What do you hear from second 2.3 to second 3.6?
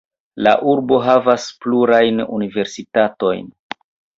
universitatojn.